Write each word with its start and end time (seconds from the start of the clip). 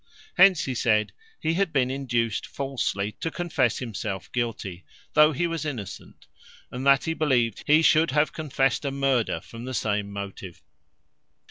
Hence, 0.35 0.65
he 0.65 0.73
said, 0.73 1.11
he 1.39 1.53
had 1.53 1.71
been 1.71 1.91
induced 1.91 2.47
falsely 2.47 3.11
to 3.19 3.29
confess 3.29 3.77
himself 3.77 4.31
guilty, 4.31 4.83
though 5.13 5.31
he 5.31 5.45
was 5.45 5.63
innocent; 5.63 6.25
and 6.71 6.83
that 6.87 7.03
he 7.03 7.13
believed 7.13 7.63
he 7.67 7.83
should 7.83 8.09
have 8.09 8.33
confest 8.33 8.83
a 8.83 8.89
murder 8.89 9.39
from 9.41 9.65
the 9.65 9.75
same 9.75 10.09
motive. 10.09 10.63